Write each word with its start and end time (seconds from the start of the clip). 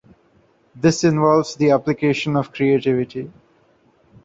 This 0.73 1.03
involves 1.03 1.53
the 1.55 1.69
application 1.69 2.35
of 2.35 2.51
creativity. 2.51 3.31